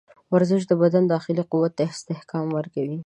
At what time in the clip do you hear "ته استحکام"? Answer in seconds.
1.77-2.47